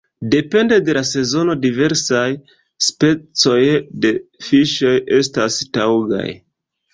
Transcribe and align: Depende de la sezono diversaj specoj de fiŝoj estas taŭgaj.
Depende 0.33 0.77
de 0.85 0.93
la 0.97 1.01
sezono 1.09 1.55
diversaj 1.65 2.23
specoj 2.85 3.59
de 4.07 4.13
fiŝoj 4.49 4.95
estas 5.19 5.61
taŭgaj. 5.81 6.27